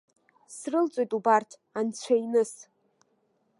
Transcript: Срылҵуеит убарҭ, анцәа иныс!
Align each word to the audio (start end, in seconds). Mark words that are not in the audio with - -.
Срылҵуеит 0.57 1.11
убарҭ, 1.17 1.51
анцәа 1.77 2.15
иныс! 2.23 2.51